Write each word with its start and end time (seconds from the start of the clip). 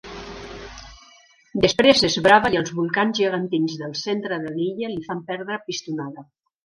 Després 1.65 1.99
s'esbrava 2.03 2.51
i 2.55 2.59
els 2.61 2.73
volcans 2.79 3.13
gegantins 3.21 3.77
del 3.83 3.93
centre 4.01 4.41
de 4.47 4.55
l'illa 4.57 4.91
li 4.95 5.05
fan 5.11 5.25
perdre 5.29 5.61
pistonada. 5.69 6.27